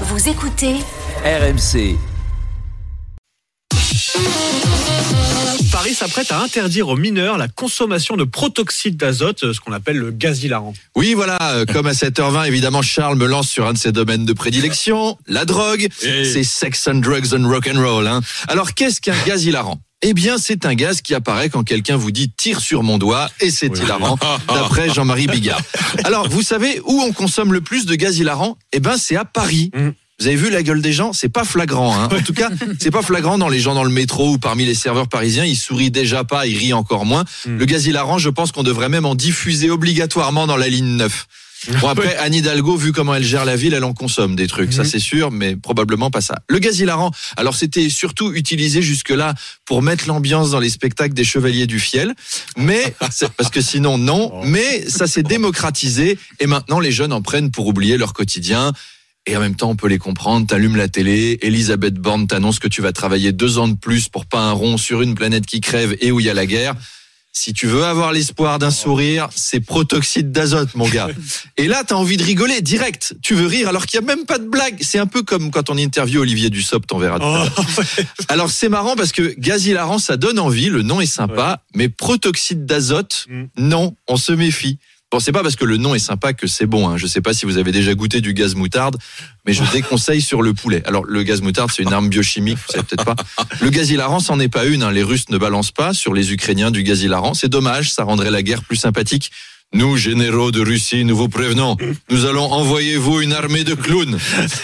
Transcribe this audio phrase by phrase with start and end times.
[0.00, 0.74] Vous écoutez
[1.24, 1.96] RMC.
[5.84, 10.12] Paris s'apprête à interdire aux mineurs la consommation de protoxyde d'azote, ce qu'on appelle le
[10.12, 10.72] gaz hilarant.
[10.96, 14.24] Oui, voilà, euh, comme à 7h20, évidemment, Charles me lance sur un de ses domaines
[14.24, 15.86] de prédilection, la drogue.
[16.00, 18.06] Et- C'est sex and drugs and rock and roll.
[18.06, 18.22] Hein.
[18.48, 22.10] Alors, qu'est-ce qu'un gaz hilarant eh bien, c'est un gaz qui apparaît quand quelqu'un vous
[22.10, 25.62] dit tire sur mon doigt et c'est hilarant, d'après Jean-Marie Bigard.
[26.04, 29.24] Alors, vous savez où on consomme le plus de gaz hilarant Eh ben, c'est à
[29.24, 29.70] Paris.
[29.74, 29.88] Mm.
[30.24, 31.12] Vous avez vu la gueule des gens?
[31.12, 31.94] C'est pas flagrant.
[31.94, 32.08] Hein.
[32.10, 32.48] En tout cas,
[32.80, 35.44] c'est pas flagrant dans les gens dans le métro ou parmi les serveurs parisiens.
[35.44, 37.24] Ils sourient déjà pas, ils rient encore moins.
[37.44, 37.58] Mm.
[37.58, 41.26] Le gaz hilarant, je pense qu'on devrait même en diffuser obligatoirement dans la ligne 9.
[41.80, 44.72] Bon après Anne Hidalgo, vu comment elle gère la ville, elle en consomme des trucs,
[44.74, 44.88] ça Mhm.
[44.88, 46.34] c'est sûr, mais probablement pas ça.
[46.48, 49.34] Le gaz hilarant, alors c'était surtout utilisé jusque-là
[49.64, 52.14] pour mettre l'ambiance dans les spectacles des Chevaliers du Fiel,
[52.58, 52.94] mais
[53.36, 57.66] parce que sinon non, mais ça s'est démocratisé et maintenant les jeunes en prennent pour
[57.66, 58.72] oublier leur quotidien.
[59.26, 60.46] Et en même temps, on peut les comprendre.
[60.46, 64.26] T'allumes la télé, Elisabeth Borne t'annonce que tu vas travailler deux ans de plus pour
[64.26, 66.74] pas un rond sur une planète qui crève et où il y a la guerre.
[67.36, 71.08] Si tu veux avoir l'espoir d'un sourire, c'est protoxyde d'azote, mon gars.
[71.56, 73.16] Et là, t'as envie de rigoler direct.
[73.22, 74.76] Tu veux rire alors qu'il y a même pas de blague.
[74.82, 77.18] C'est un peu comme quand on interview Olivier Dussopt, on verra.
[77.18, 77.66] tout à l'heure.
[78.28, 81.88] Alors c'est marrant parce que gaz hilarant, ça donne envie, le nom est sympa, mais
[81.88, 83.44] protoxyde d'azote, Mm.
[83.56, 84.78] non, on se méfie.
[85.20, 86.88] C'est pas parce que le nom est sympa que c'est bon.
[86.88, 86.96] Hein.
[86.96, 88.96] Je sais pas si vous avez déjà goûté du gaz moutarde,
[89.46, 90.82] mais je déconseille sur le poulet.
[90.86, 93.16] Alors le gaz moutarde, c'est une arme biochimique, vous savez peut-être pas.
[93.60, 94.82] Le gaz hilarant, c'en est pas une.
[94.82, 94.90] Hein.
[94.90, 97.34] Les Russes ne balancent pas sur les Ukrainiens du gaz hilarant.
[97.34, 99.30] C'est dommage, ça rendrait la guerre plus sympathique.
[99.72, 101.76] Nous, généraux de Russie, nous vous prévenons,
[102.08, 104.18] nous allons envoyer vous une armée de clowns.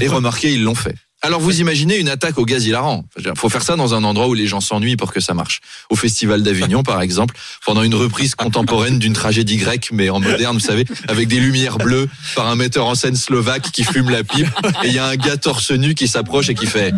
[0.00, 0.94] Et remarquez, ils l'ont fait.
[1.24, 3.04] Alors vous imaginez une attaque au gaz hilarant.
[3.16, 5.60] Il faut faire ça dans un endroit où les gens s'ennuient pour que ça marche.
[5.88, 10.54] Au Festival d'Avignon, par exemple, pendant une reprise contemporaine d'une tragédie grecque, mais en moderne,
[10.56, 14.24] vous savez, avec des lumières bleues, par un metteur en scène slovaque qui fume la
[14.24, 14.48] pipe,
[14.82, 16.92] et il y a un gars torse nu qui s'approche et qui fait...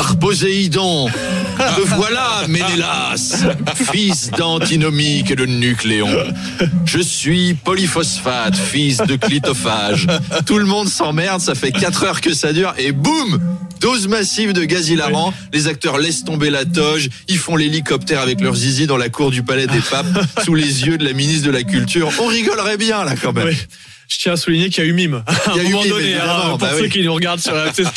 [0.00, 1.08] Par Poséidon,
[1.58, 3.44] te voilà, Ménélas,
[3.92, 6.08] fils d'antinomique et de nucléon.
[6.86, 10.06] Je suis polyphosphate, fils de clitophage.
[10.46, 13.42] Tout le monde s'emmerde, ça fait 4 heures que ça dure, et boum
[13.82, 18.40] Dose massive de gaz hilarant, les acteurs laissent tomber la toge, ils font l'hélicoptère avec
[18.40, 20.06] leurs zizi dans la cour du Palais des Papes,
[20.46, 22.10] sous les yeux de la ministre de la Culture.
[22.20, 23.48] On rigolerait bien là quand même.
[23.48, 23.56] Oui.
[24.08, 25.72] Je tiens à souligner qu'il y a eu mime à Il y un a eu
[25.72, 26.88] moment mime, donné, hein, pour bah ceux oui.
[26.88, 27.90] qui nous regardent sur la Story.